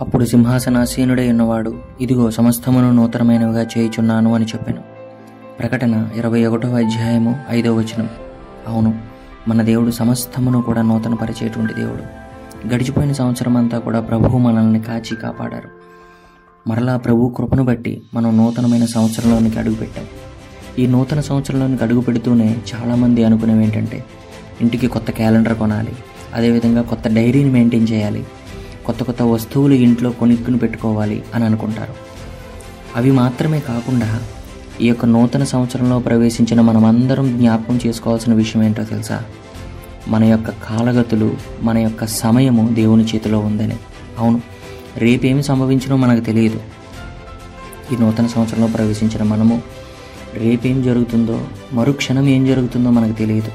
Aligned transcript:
అప్పుడు 0.00 0.24
సింహాసనాసీనుడై 0.24 1.30
ఉన్నవాడు 1.30 1.74
ఇదిగో 2.00 2.30
సమస్తమును 2.30 2.92
నూతనమైనవిగా 2.92 3.66
చేయుచున్నాను 3.78 4.34
అని 4.34 4.44
చెప్పాను. 4.44 4.82
ప్రకటన 5.58 6.08
ఇరవై 6.16 6.44
ఒకటవ 6.44 6.78
అధ్యాయము 6.78 7.36
ఐదవ 7.50 7.74
వచనం. 7.74 8.08
అవును 8.68 8.94
మన 9.48 9.62
దేవుడు 9.62 9.90
సమస్తమును 9.90 10.62
కూడా 10.62 10.82
నూతనపరిచేటువంటి 10.82 11.74
దేవుడు. 11.74 12.02
గడిచిపోయిన 12.74 13.12
సంవత్సరం 13.12 13.56
అంతా 13.56 13.78
కూడా 13.78 14.00
ప్రభువు 14.00 14.38
మనల్ని 14.38 14.80
కాచి 14.80 15.16
కాపాడారు. 15.16 15.68
మరలా 16.68 16.96
ప్రభు 16.96 17.34
కృపను 17.36 17.64
బట్టి 17.64 18.02
మనం 18.14 18.36
నూతనమైన 18.36 18.84
సంవత్సరంలోనికి 18.84 19.58
అడుగుపెట్టాం. 19.58 20.04
ఈ 20.78 20.86
నూతన 20.86 21.20
సంవత్సరంలోనికి 21.20 21.84
అడుగు 21.84 22.00
పెడుతూనే 22.00 22.56
చాలామంది 22.74 23.24
అనుకునేవి 23.24 23.64
ఏంటంటే 23.64 24.04
ఇంటికి 24.60 24.86
కొత్త 24.86 25.10
క్యాలెండర్ 25.10 25.54
కొనాలి 25.54 25.92
అదేవిధంగా 26.34 26.82
కొత్త 26.82 27.08
డైరీని 27.08 27.50
మెయింటైన్ 27.50 27.86
చేయాలి 27.92 28.26
కొత్త 28.86 29.02
కొత్త 29.02 29.22
వస్తువులు 29.22 29.74
ఇంట్లో 29.74 30.10
కొనుక్కుని 30.10 30.58
పెట్టుకోవాలి 30.58 31.24
అని 31.34 31.44
అనుకుంటారు. 31.44 31.94
అవి 32.96 33.10
మాత్రమే 33.10 33.60
కాకుండా 33.60 34.20
ఈ 34.80 34.88
యొక్క 34.88 35.04
నూతన 35.04 35.44
సంవత్సరంలో 35.44 35.98
ప్రవేశించిన 35.98 36.60
మనమందరం 36.60 37.38
జ్ఞాపకం 37.38 37.80
చేసుకోవాల్సిన 37.86 38.34
విషయం 38.34 38.62
ఏంటో 38.62 38.84
తెలుసా? 38.84 39.22
మన 40.08 40.24
యొక్క 40.24 40.50
కాలగతులు 40.50 41.36
మన 41.62 41.78
యొక్క 41.78 42.06
సమయము 42.06 42.74
దేవుని 42.74 43.04
చేతిలో 43.04 43.38
ఉందని. 43.38 43.76
అవును 44.18 44.40
రేపేమి 44.96 45.42
సంభవించినో 45.42 45.96
మనకు 45.96 46.24
తెలియదు. 46.24 46.60
ఈ 47.92 47.96
నూతన 48.00 48.26
సంవత్సరంలో 48.26 48.66
ప్రవేశించిన 48.66 49.22
మనము 49.22 49.62
రేపేం 50.34 50.82
జరుగుతుందో 50.82 51.46
మరుక్షణం 51.72 52.28
ఏం 52.28 52.46
జరుగుతుందో 52.46 52.90
మనకు 52.90 53.12
తెలియదు. 53.12 53.52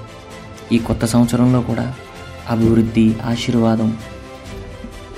ఈ 0.71 0.77
కొత్త 0.77 1.05
సంవత్సరంలో 1.05 1.61
కూడా 1.61 1.93
అభివృద్ధి 2.49 3.15
ఆశీర్వాదం 3.25 3.97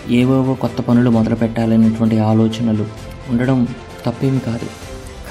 ఏవేవో 0.09 0.53
కొత్త 0.53 0.81
పనులు 0.81 1.09
మొదలుపెట్టాలనేటువంటి 1.09 2.19
ఆలోచనలు 2.19 2.85
ఉండడం 3.29 3.67
తప్పేమి 4.05 4.39
కాదు. 4.39 4.65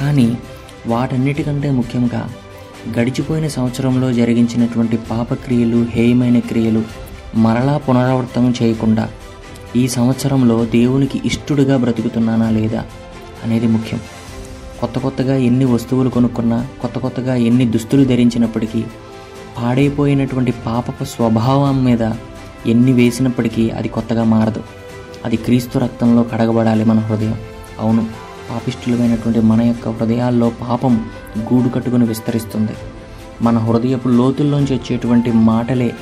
కానీ 0.01 0.39
వాటన్నిటికంటే 0.87 1.71
ముఖ్యంగా 1.71 2.31
గడిచిపోయిన 2.99 3.49
సంవత్సరంలో 3.49 4.13
జరిగించినటువంటి 4.13 4.97
పాపక్రియలు 4.97 5.87
హేయమైన 5.91 6.39
క్రియలు 6.39 6.83
మరలా 7.35 7.77
పునరావృతం 7.77 8.55
చేయకుండా 8.63 9.09
ఈ 9.77 9.89
సంవత్సరంలో 9.89 10.65
దేవునికి 10.65 11.23
ఇష్టడుగా 11.25 11.77
బ్రతుకుతున్నానా 11.77 12.51
లేదా 12.51 12.85
అనేది 13.45 13.67
ముఖ్యం. 13.67 14.01
కొత్త 14.81 14.99
కొత్తగా 14.99 15.37
ఎన్ని 15.37 15.65
వస్తువులు 15.65 16.09
కొనుక్కున్నా 16.09 16.67
కొత్త 16.81 16.99
కొత్తగా 16.99 17.35
ఎన్ని 17.35 17.65
దుస్తులు 17.65 18.05
ధరించినప్పటికీ 18.05 18.85
పాడైపోయినటువంటి 19.59 20.53
పాపపు 20.53 21.05
స్వభావం 21.05 21.85
మీద 21.85 22.13
ఎన్ని 22.67 22.93
వేసినప్పటికీ 22.93 23.71
అది 23.71 23.89
కొత్తగా 23.89 24.25
మారదు. 24.25 24.63
అది 25.25 25.37
క్రీస్తు 25.37 25.79
రక్తంలో 25.79 26.23
కడగబడాలి 26.23 26.85
మన 26.85 26.99
హృదయం. 26.99 27.35
అవును 27.81 28.07
పాపిష్టులమైనటువంటి 28.51 29.41
మన 29.41 29.63
యొక్క 29.63 29.89
హృదయాల్లో 29.89 30.53
పాపం 30.69 31.07
గూడు 31.39 31.69
కట్టుకుని 31.69 32.05
విస్తరిస్తుంది. 32.05 32.73
మన 33.43 33.59
హృదయపు 33.59 34.09
లోతుల్లోంచి 34.09 34.75
వచ్చేటువంటి 34.75 35.33
మాటలే 35.33 35.95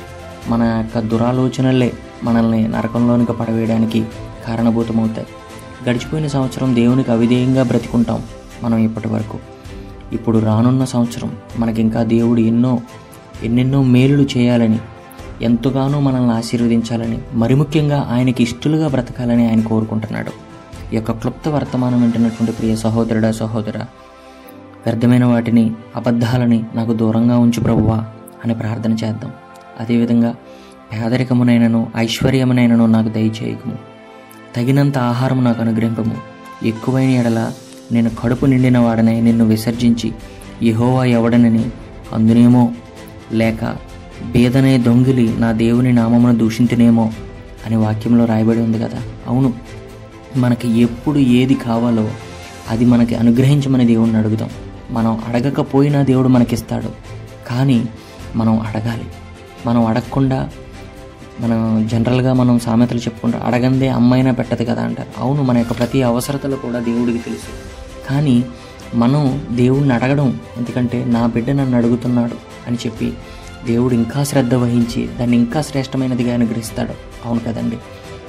మన 0.47 0.63
యొక్క 0.63 0.99
దురాలోచనలే 0.99 1.93
మనల్ని 2.23 2.67
నరకంలోనికి 2.67 3.33
పడవేయడానికి 3.33 4.05
కారణభూతమవుతాయి. 4.47 5.27
గడిచిపోయిన 5.89 6.27
సంవత్సరం 6.27 6.75
దేవునికి 6.75 7.11
అవిధేయంగా 7.11 7.63
బ్రతికుంటాం 7.63 8.23
మనం 8.63 8.77
ఇప్పటి 8.77 9.07
వరకు. 9.07 9.37
ఇప్పుడు 10.13 10.37
రానున్న 10.37 10.85
సంవత్సరం 10.85 11.31
మనకి 11.57 11.81
ఇంకా 11.81 12.03
దేవుడు 12.03 12.39
ఎన్నో 12.39 12.79
ఎన్నెన్నో 13.43 13.83
మేలులు 13.83 14.27
చేయాలని 14.37 14.79
ఎంతగానో 15.41 15.99
మనల్ని 15.99 16.31
ఆశీర్వదించాలని 16.31 17.17
మరి 17.33 17.55
ముఖ్యంగా 17.55 18.09
ఆయనకి 18.11 18.43
ఇష్టలుగా 18.43 18.87
బ్రతకాలని 18.87 19.49
ఆయన 19.49 19.61
కోరుకుంటున్నాడు. 19.61 20.49
ఈ 20.93 20.95
యొక్క 20.95 21.11
క్లుప్త 21.11 21.49
వర్తమానం 21.49 22.01
వింటున్నటువంటి 22.01 22.51
ప్రియ 22.53 22.75
సహోదరుడా 22.75 23.31
సహోదర 23.31 23.77
వ్యర్థమైన 24.85 25.25
వాటిని 25.25 25.71
అబద్ధాలని 25.95 26.63
నాకు 26.75 26.93
దూరంగా 26.93 27.37
ఉంచు 27.37 27.63
ప్రభువా 27.63 28.05
అని 28.45 28.55
ప్రార్థన 28.55 28.91
చేద్దాం. 28.91 29.31
అదేవిధంగా 29.79 30.35
పేదరికమునైనను 30.93 31.87
ఐశ్వర్యమునైనను 31.97 32.85
నాకు 32.85 33.09
దయచేయకము. 33.09 33.77
తగినంత 34.55 34.97
ఆహారం 34.97 35.43
నాకు 35.43 35.61
అనుగ్రహింపము. 35.61 36.17
ఎక్కువైన 36.63 37.09
ఎడల 37.09 37.51
నేను 37.91 38.11
కడుపు 38.23 38.45
నిండిన 38.45 38.77
వాడనై 38.77 39.21
నిన్ను 39.21 39.45
విసర్జించి 39.45 40.13
యహోవా 40.63 41.05
ఎవడనని 41.05 41.69
అందునేమో 42.13 42.71
లేక 43.31 43.88
బేదనే 44.25 44.77
దొంగిలి 44.77 45.35
నా 45.37 45.51
దేవుని 45.51 45.93
నామమును 45.93 46.37
దూషించునేమో 46.37 47.11
అనే 47.65 47.75
వాక్యంలో 47.75 48.25
రాయబడి 48.25 48.59
ఉంది 48.59 48.79
కదా. 48.79 49.01
అవును 49.27 49.53
మనకి 50.37 50.81
ఎప్పుడు 50.81 51.19
ఏది 51.19 51.53
కావాలో 51.53 52.11
అది 52.69 52.85
మనకి 52.85 53.15
అనుగ్రహించమని 53.15 53.85
దేవుడిని 53.85 54.17
అడుగుదాం 54.17 54.49
మనం 54.91 55.23
అడగకపోయినా 55.27 56.01
దేవుడు 56.01 56.27
మనకిస్తాడు. 56.27 56.89
కానీ 57.47 57.85
మనం 58.35 58.59
అడగాలి. 58.59 59.03
మనం 59.65 59.85
అడగకుండా 59.85 60.49
మనం 61.39 61.87
జనరల్గా 61.91 62.33
మనం 62.33 62.59
సామెతలు 62.59 62.97
చెప్పుకుంటాం 62.97 63.41
అడగందే 63.45 63.87
అమ్మైనా 63.87 64.31
పెట్టదు 64.31 64.63
కదా 64.63 64.81
అంటారు 64.81 65.21
అవును 65.21 65.43
మన 65.43 65.57
యొక్క 65.57 65.77
ప్రతి 65.77 66.03
అవసరతలు 66.03 66.55
కూడా 66.55 66.79
దేవుడికి 66.79 67.17
తెలుసు. 67.17 67.79
కానీ 68.09 68.43
మనం 68.95 69.41
దేవుణ్ణి 69.51 69.93
అడగడం 69.93 70.39
ఎందుకంటే 70.57 71.05
నా 71.05 71.25
బిడ్డ 71.25 71.49
నన్ను 71.49 71.77
అడుగుతున్నాడు 71.77 72.35
అని 72.67 72.77
చెప్పి 72.85 73.13
దేవుడు 73.67 73.93
ఇంకా 73.93 74.23
శ్రద్ధ 74.23 74.55
వహించి 74.55 75.09
దాన్ని 75.19 75.37
ఇంకా 75.37 75.61
శ్రేష్టమైనదిగా 75.61 76.33
అనుగ్రహిస్తాడు. 76.33 76.93
అవును 77.25 77.39
కదండి? 77.39 77.77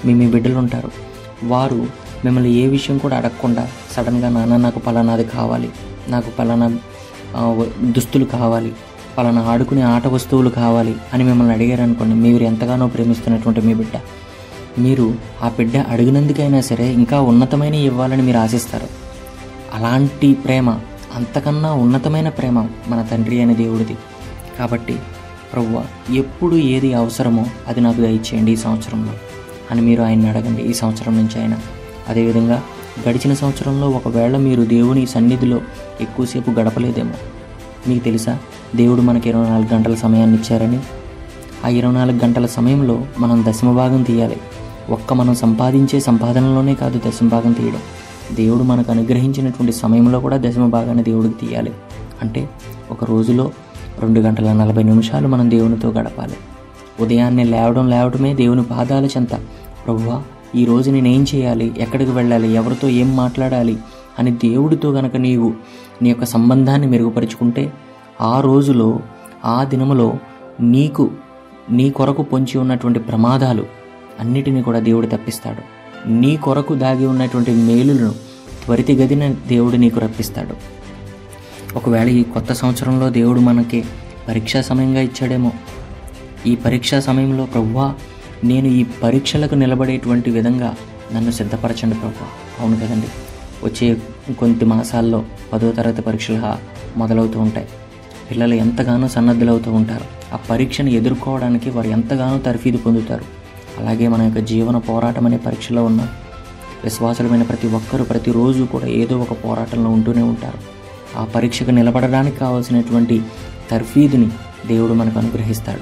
మీ 0.06 0.14
మీ 0.14 0.26
బిడ్డలు 0.26 0.58
ఉంటారు 0.58 0.90
వారు 1.44 1.86
మిమ్మల్ని 2.24 2.52
ఏ 2.52 2.66
విషయం 2.66 2.98
కూడా 2.98 3.16
అడగకుండా 3.16 3.68
సడన్గా 3.92 4.28
నాన్న 4.28 4.56
నాకు 4.56 4.78
పలానాది 4.78 5.24
కావాలి 5.24 5.70
నాకు 6.08 6.30
పలానా 6.30 6.78
దుస్తులు 7.82 8.24
కావాలి 8.24 8.72
పలానా 9.18 9.42
ఆడుకునే 9.42 9.82
ఆట 9.82 10.06
వస్తువులు 10.06 10.50
కావాలి 10.50 10.94
అని 11.12 11.24
మిమ్మల్ని 11.24 11.54
అడిగారు 11.54 11.82
అనుకోండి 11.82 12.14
మీరు 12.14 12.42
ఎంతగానో 12.42 12.86
ప్రేమిస్తున్నటువంటి 12.86 13.60
మీ 13.60 13.74
బిడ్డ. 13.74 14.00
మీరు 14.78 15.14
ఆ 15.42 15.48
బిడ్డ 15.48 15.76
అడిగినందుకైనా 15.76 16.60
సరే 16.60 16.92
ఇంకా 16.92 17.20
ఉన్నతమైన 17.20 17.74
ఇవ్వాలని 17.74 18.22
మీరు 18.22 18.38
ఆశిస్తారు. 18.38 18.88
అలాంటి 19.74 20.34
ప్రేమ 20.34 20.70
అంతకన్నా 21.14 21.72
ఉన్నతమైన 21.72 22.28
ప్రేమ 22.28 22.68
మన 22.88 23.02
తండ్రి 23.02 23.42
అనే 23.42 23.54
దేవుడిది. 23.54 23.96
కాబట్టి 24.58 24.96
ప్రవ్వ 25.52 25.84
ఎప్పుడు 26.14 26.56
ఏది 26.56 26.94
అవసరమో 26.94 27.46
అది 27.68 27.80
నాకు 27.80 27.96
దయచేయండి 27.96 28.52
ఈ 28.52 28.56
సంవత్సరంలో 28.56 29.12
అని 29.70 29.80
మీరు 29.80 30.02
ఆయన్ని 30.02 30.30
అడగండి. 30.30 30.62
ఈ 30.62 30.72
సంవత్సరం 30.72 31.16
నుంచి 31.16 31.40
ఆయన 31.40 31.58
అదేవిధంగా 32.08 32.62
గడిచిన 33.08 33.34
సంవత్సరంలో 33.34 33.88
ఒకవేళ 33.88 34.36
మీరు 34.36 34.62
దేవుని 34.62 35.06
సన్నిధిలో 35.06 35.60
ఎక్కువసేపు 36.00 36.50
గడపలేదేమో 36.50 37.10
మీకు 37.88 38.04
తెలుసా? 38.04 38.38
దేవుడు 38.76 39.00
మనకి 39.00 39.28
ఇరవై 39.28 39.48
నాలుగు 39.48 39.74
గంటల 39.74 39.94
సమయాన్ని 39.94 40.36
ఇచ్చారని. 40.36 40.80
ఆ 41.64 41.68
ఇరవై 41.68 41.94
నాలుగు 41.94 42.18
గంటల 42.24 42.46
సమయంలో 42.46 43.04
మనం 43.18 43.44
దశమ 43.48 43.76
భాగం 43.76 44.02
తీయాలి. 44.02 44.36
ఒక్క 44.90 45.14
మనం 45.14 45.34
సంపాదించే 45.34 46.00
సంపాదనలోనే 46.00 46.74
కాదు 46.74 47.00
దశమ 47.08 47.28
భాగం 47.28 47.52
తీయడం. 47.52 47.78
దేవుడు 48.34 48.62
మనకు 48.62 48.90
అనుగ్రహించినటువంటి 48.90 49.72
సమయంలో 49.72 50.20
కూడా 50.20 50.36
దశమ 50.36 50.68
భాగాన్ని 50.68 51.04
దేవుడికి 51.04 51.46
తీయాలి. 51.46 51.72
అంటే 52.22 52.48
ఒక 52.90 53.04
రోజులో 53.04 53.50
రెండు 54.00 54.20
గంటల 54.20 54.52
నలభై 54.52 54.82
నిమిషాలు 54.82 55.28
మనం 55.28 55.50
దేవునితో 55.50 55.90
గడపాలి. 55.90 56.34
ఉదయాన్నే 57.00 57.44
లేవడం 57.44 57.90
లేవడమే 57.90 58.34
దేవుని 58.34 58.62
పాదాల 58.62 59.04
చెంత. 59.04 59.34
ప్రభువా 59.86 60.22
ఈ 60.54 60.64
రోజు 60.64 60.90
నేనేం 60.90 61.26
చేయాలి? 61.34 61.72
ఎక్కడికి 61.78 62.10
వెళ్ళాలి? 62.10 62.52
ఎవరితో 62.52 62.88
ఏం 62.88 63.16
మాట్లాడాలి? 63.16 63.78
అని 64.18 64.30
దేవుడితో 64.30 64.90
గనక 64.90 65.16
నీవు 65.16 65.52
నీ 66.02 66.08
యొక్క 66.08 66.24
సంబంధాన్ని 66.24 66.86
మెరుగుపరుచుకుంటే 66.86 67.72
ఆ 68.20 68.40
రోజులో 68.40 69.00
ఆ 69.44 69.64
దినములో 69.64 70.14
నీకు 70.60 71.10
నీ 71.70 71.90
కొరకు 71.90 72.22
పొంచి 72.22 72.58
ఉన్నటువంటి 72.58 72.98
ప్రమాదాలు 72.98 73.66
అన్నిటినీ 74.20 74.62
కూడా 74.62 74.78
దేవుడు 74.78 75.06
తప్పిస్తాడు. 75.06 75.80
నీ 76.10 76.36
కొరకు 76.36 76.74
దాగి 76.74 77.06
ఉన్నటువంటి 77.06 77.50
మేలులను 77.50 78.10
త్వరితగతిన 78.64 79.28
దేవుడు 79.28 79.76
నీకు 79.76 80.00
రప్పిస్తాడు. 80.00 80.79
ఒకవేళ 81.76 82.08
ఈ 82.08 82.22
కొత్త 82.22 82.52
సంవత్సరంలో 82.52 83.10
దేవుడు 83.10 83.40
మనకి 83.40 83.84
పరీక్షా 84.28 84.60
సమయంగా 84.60 85.00
ఇచ్చాడేమో. 85.00 85.52
ఈ 86.46 86.56
పరీక్షా 86.56 87.00
సమయంలో 87.00 87.44
ప్రభువా 87.44 87.94
నేను 88.44 88.66
ఈ 88.66 88.84
పరీక్షలకు 89.02 89.54
నిలబడేటువంటి 89.54 90.30
విధంగా 90.30 90.74
నన్ను 91.14 91.30
సిద్ధపరచండి 91.30 91.94
ప్రభు 91.94 92.24
అవును 92.62 92.76
కదండి. 92.76 93.06
వచ్చే 93.64 93.96
కొద్ది 94.38 94.64
మాసాల్లో 94.64 95.24
పదో 95.52 95.72
తరగతి 95.72 96.02
పరీక్షలు 96.02 96.40
మొదలవుతూ 96.98 97.40
ఉంటాయి. 97.40 97.68
పిల్లలు 98.30 98.54
ఎంతగానో 98.54 99.08
సన్నద్ధులవుతూ 99.08 99.72
ఉంటారు. 99.72 100.34
ఆ 100.34 100.36
పరీక్షను 100.36 100.88
ఎదుర్కోవడానికి 100.88 101.70
వారు 101.70 101.88
ఎంతగానో 101.88 102.38
తర్ఫీదు 102.38 102.76
పొందుతారు. 102.76 103.24
అలాగే 103.78 104.08
మన 104.08 104.22
యొక్క 104.22 104.38
జీవన 104.38 104.78
పోరాటం 104.78 105.26
అనే 105.26 105.36
పరీక్షలో 105.36 105.84
ఉన్న. 105.84 106.06
విశ్వాసులమైన 106.84 107.42
ప్రతి 107.42 107.66
ఒక్కరూ 107.66 108.04
ప్రతిరోజు 108.04 108.64
కూడా 108.64 108.86
ఏదో 108.86 109.18
ఒక 109.18 109.32
పోరాటంలో 109.32 109.90
ఉంటూనే 109.90 110.22
ఉంటారు. 110.22 110.79
ఆ 111.16 111.24
పరీక్షకు 111.24 111.70
నిలబడడానికి 111.70 112.38
కావాల్సినటువంటి 112.38 113.22
తర్ఫీదుని 113.70 114.28
దేవుడు 114.66 114.92
మనకు 114.92 115.18
అనుగ్రహిస్తాడు. 115.18 115.80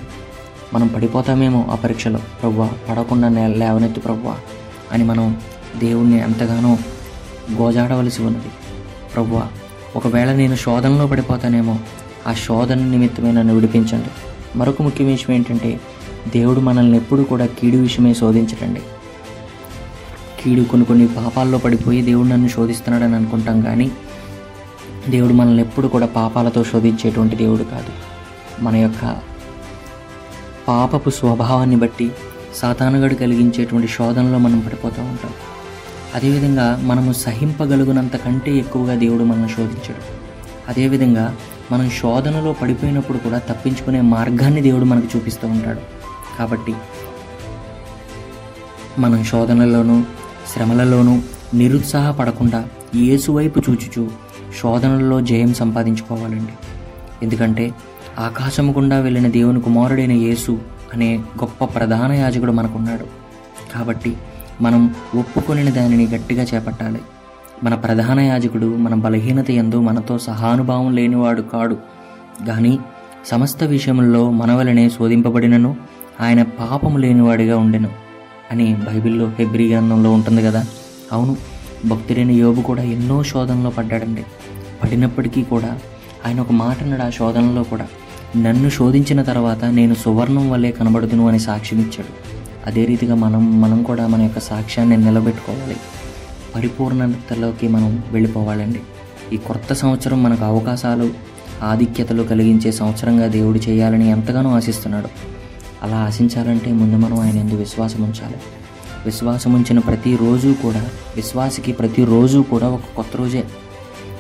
మనం 0.74 0.86
పడిపోతామేమో 0.86 1.66
ఆ 1.70 1.74
పరీక్షలో. 1.74 2.18
ప్రవ్వా 2.18 2.70
పడకుండా 2.90 3.28
నే- 3.28 3.54
లేవనెత్తు 3.54 4.00
ప్రవ్వా 4.00 4.34
అని 4.92 5.04
మనం 5.04 5.36
దేవుణ్ణి 5.78 6.22
ఎంతగానో 6.22 6.78
గోజాడవలసి 7.52 8.22
ఉన్నది. 8.22 8.48
ప్రభువా 9.14 9.42
ఒకవేళ 9.96 10.32
నేను 10.32 10.56
శోధనలో 10.56 11.06
పడిపోతానేమో 11.06 11.78
ఆ 12.26 12.32
శోధన 12.32 12.84
నిమిత్తమే 12.84 13.32
నన్ను 13.32 13.54
విడిపించండి. 13.54 14.08
మరొక 14.58 14.82
ముఖ్య 14.82 15.04
విషయం 15.04 15.36
ఏంటంటే 15.36 15.80
దేవుడు 16.32 16.60
మనల్ని 16.60 16.96
ఎప్పుడు 16.96 17.22
కూడా 17.22 17.46
కీడు 17.46 17.76
విషయమే 17.76 18.14
శోధించడండి. 18.14 18.80
కీడు 20.40 20.62
కొన్ని 20.62 20.84
కొన్ని 20.84 21.08
పాపాల్లో 21.08 21.58
పడిపోయి 21.58 22.02
దేవుడు 22.02 22.28
నన్ను 22.28 22.48
శోధిస్తున్నాడని 22.48 23.16
అనుకుంటాం 23.16 23.60
కానీ 23.60 23.90
దేవుడు 25.08 25.32
మనల్ని 25.32 25.62
ఎప్పుడు 25.62 25.88
కూడా 25.88 26.06
పాపాలతో 26.06 26.64
శోధించేటువంటి 26.64 27.36
దేవుడు 27.36 27.64
కాదు. 27.64 27.90
మన 28.62 28.76
యొక్క 28.76 29.16
పాపపు 30.68 31.10
స్వభావాన్ని 31.10 31.76
బట్టి 31.76 32.12
సాతానుగడు 32.54 33.14
కలిగించేటువంటి 33.14 33.88
శోధనలో 33.88 34.38
మనం 34.38 34.60
పడిపోతూ 34.60 35.02
ఉంటాం. 35.02 35.30
అదేవిధంగా 36.14 36.80
మనము 36.82 37.12
సహింపగలుగునంత 37.12 38.16
కంటే 38.16 38.56
ఎక్కువగా 38.56 38.94
దేవుడు 38.94 39.24
మనల్ని 39.24 39.48
శోధించడు. 39.48 40.18
అదేవిధంగా 40.68 41.36
మనం 41.72 41.90
శోధనలో 41.90 42.52
పడిపోయినప్పుడు 42.52 43.18
కూడా 43.18 43.38
తప్పించుకునే 43.38 44.00
మార్గాన్ని 44.00 44.60
దేవుడు 44.60 44.84
మనకు 44.84 45.08
చూపిస్తూ 45.16 45.48
ఉంటాడు. 45.48 45.80
కాబట్టి 46.38 46.74
మనం 48.98 49.24
శోధనల్లోనూ 49.24 50.02
శ్రమలలోనూ 50.54 51.20
నిరుత్సాహపడకుండా 51.54 52.64
ఏసువైపు 52.94 53.58
వైపు 53.58 53.70
చూచుచూ 53.70 54.10
శోధనల్లో 54.58 55.20
జయం 55.20 55.54
సంపాదించుకోవాలండి. 55.54 56.52
ఎందుకంటే 57.22 57.64
ఆకాశము 58.18 58.72
గుండా 58.72 59.00
వెళ్ళిన 59.00 59.28
దేవుని 59.28 59.60
కుమారుడైన 59.60 60.12
యేసు 60.12 60.58
అనే 60.94 61.16
గొప్ప 61.16 61.64
ప్రధాన 61.64 62.12
యాజకుడు 62.12 62.52
మనకున్నాడు. 62.52 63.06
కాబట్టి 63.74 64.16
మనం 64.60 64.94
ఒప్పుకొనిన 65.18 65.70
దానిని 65.70 66.06
గట్టిగా 66.06 66.42
చేపట్టాలి. 66.42 67.00
మన 67.64 67.74
ప్రధాన 67.74 68.20
యాజకుడు 68.20 68.66
మన 68.76 68.94
బలహీనత 68.94 69.50
ఎందు 69.50 69.80
మనతో 69.80 70.18
సహానుభావం 70.18 70.94
లేనివాడు 70.94 71.42
కాడు. 71.42 71.76
కానీ 72.46 72.78
సమస్త 73.26 73.64
విషయంలో 73.64 74.30
మనవలనే 74.30 74.88
శోధింపబడినను 74.88 75.76
ఆయన 76.20 76.42
పాపము 76.42 76.98
లేనివాడిగా 76.98 77.58
ఉండెను 77.58 77.88
అని 78.52 78.66
బైబిల్లో 78.74 79.26
హెబ్రి 79.38 79.72
గ్రంథంలో 79.72 80.12
ఉంటుంది 80.12 80.42
కదా. 80.42 80.66
అవును 81.12 81.36
భక్తుడైన 81.88 82.30
యోబు 82.30 82.60
కూడా 82.60 82.82
ఎన్నో 82.82 83.22
శోధనలో 83.22 83.70
పడ్డాడండి. 83.70 84.24
పడినప్పటికీ 84.82 85.42
కూడా 85.42 85.78
ఆయన 86.26 86.40
ఒక 86.40 86.52
మాట 86.52 86.82
అన్నాడు 86.82 87.02
ఆ 87.02 87.10
శోధనలో 87.10 87.62
కూడా. 87.62 87.86
నన్ను 88.36 88.70
శోధించిన 88.70 89.22
తర్వాత 89.22 89.64
నేను 89.64 89.94
సువర్ణం 89.94 90.50
వల్లే 90.50 90.72
కనబడుదును 90.72 91.28
అని 91.28 91.38
సాక్ష్యం 91.38 91.80
ఇచ్చాడు. 91.80 92.38
అదే 92.66 92.84
రీతిగా 92.84 93.14
మనం 93.14 93.60
మనం 93.60 93.82
కూడా 93.82 94.06
మన 94.06 94.22
యొక్క 94.22 94.38
సాక్ష్యాన్ని 94.38 94.96
నిలబెట్టుకోవాలి. 94.96 95.76
పరిపూర్ణతలోకి 96.54 97.68
మనం 97.68 98.02
వెళ్ళిపోవాలండి. 98.12 98.80
ఈ 99.32 99.36
కొత్త 99.36 99.72
సంవత్సరం 99.72 100.22
మనకు 100.22 100.44
అవకాశాలు 100.44 101.10
ఆధిక్యతలు 101.62 102.22
కలిగించే 102.22 102.72
సంవత్సరంగా 102.72 103.26
దేవుడు 103.26 103.58
చేయాలని 103.58 104.10
ఎంతగానో 104.10 104.50
ఆశిస్తున్నాడు. 104.50 105.08
అలా 105.82 105.96
ఆశించాలంటే 105.96 106.72
ముందు 106.72 106.96
మనం 106.96 107.20
ఆయన 107.20 107.36
ఎందు 107.36 107.54
విశ్వాసం 107.54 108.02
ఉంచాలి. 108.02 108.36
విశ్వాసం 109.04 109.52
ఉంచిన 109.52 109.78
ప్రతిరోజు 109.78 110.54
కూడా 110.62 110.86
విశ్వాసికి 111.16 111.72
ప్రతిరోజు 111.72 112.44
కూడా 112.50 112.68
ఒక 112.68 112.80
కొత్త 112.96 113.16
రోజే. 113.16 113.44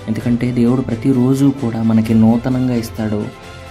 ఎందుకంటే 0.08 0.52
దేవుడు 0.52 0.80
ప్రతిరోజు 0.80 1.52
కూడా 1.62 1.82
మనకి 1.82 2.14
నూతనంగా 2.14 2.74
ఇస్తాడు. 2.74 3.26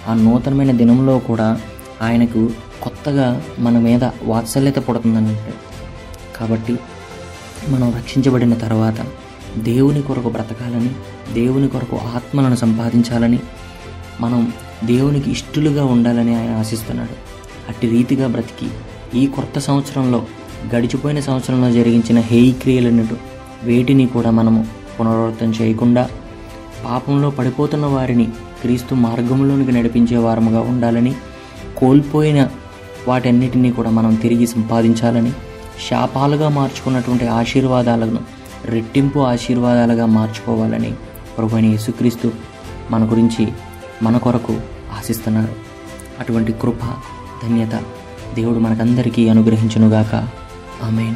ఆ 0.08 0.14
నూతనమైన 0.14 0.72
దినంలో 0.72 1.20
కూడా 1.20 1.60
ఆయనకు 2.02 2.50
కొత్తగా 2.82 3.42
మన 3.60 3.80
మీద 3.80 4.04
వాత్సల్యత 4.24 4.76
పుడుతుందని 4.76 5.36
కాబట్టి 6.36 6.80
మనం 7.70 7.94
రక్షించబడిన 7.98 8.54
తర్వాత 8.54 9.06
దేవుని 9.58 10.02
కొరకు 10.02 10.30
బ్రతకాలని 10.30 10.90
దేవుని 11.34 11.68
కొరకు 11.68 11.96
ఆత్మలను 11.96 12.56
సంపాదించాలని 12.56 13.40
మనం 14.22 14.54
దేవునికి 14.86 15.32
ఇష్టలుగా 15.32 15.86
ఉండాలని 15.86 16.36
ఆయన 16.36 16.50
ఆశిస్తున్నాడు. 16.50 17.16
అట్టి 17.70 17.90
రీతిగా 17.90 18.28
బ్రతికి 18.28 18.72
ఈ 19.20 19.28
కొత్త 19.28 19.60
సంవత్సరంలో 19.60 20.26
గడిచిపోయిన 20.76 21.20
సంవత్సరంలో 21.20 21.72
జరిగించిన 21.72 22.20
హేయి 22.20 22.52
క్రియలను 22.52 23.08
వేటిని 23.64 24.08
కూడా 24.08 24.32
మనము 24.32 24.68
పునరావృతం 25.00 25.50
చేయకుండా 25.52 26.10
పాపంలో 26.88 27.30
పడిపోతున్న 27.30 27.86
వారిని 27.86 28.26
క్రీస్తు 28.62 28.96
మార్గంలోనికి 28.96 29.72
నడిపించే 29.72 30.18
వారముగా 30.18 30.60
ఉండాలని 30.62 31.16
కోల్పోయిన 31.78 32.48
వాటన్నిటినీ 33.08 33.72
కూడా 33.72 33.90
మనం 33.90 34.16
తిరిగి 34.16 34.48
సంపాదించాలని 34.48 35.32
శాపాలుగా 35.90 36.50
మార్చుకున్నటువంటి 36.50 37.28
ఆశీర్వాదాలను 37.28 38.20
రెట్టింపు 38.66 39.20
ఆశీర్వాదాలుగా 39.20 40.06
మార్చుకోవాలని 40.06 40.94
ప్రభుని 41.38 41.68
యేసుక్రీస్తు 41.68 42.32
మన 42.92 43.12
గురించి 43.12 43.48
మన 44.04 44.18
కొరకు 44.18 44.54
ఆశిస్తున్నారు. 44.98 45.56
అటువంటి 46.20 46.52
కృప 46.52 46.80
ధన్యత 47.44 47.80
దేవుడు 48.36 48.60
మనకందరికీ 48.60 49.30
అనుగ్రహించునుగాక. 49.30 50.16
ఆమెన్. 50.84 51.16